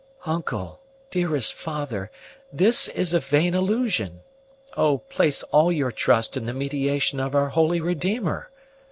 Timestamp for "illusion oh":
3.53-4.97